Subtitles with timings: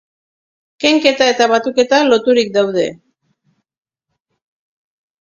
[0.83, 2.89] Kenketa eta batuketa loturik daude.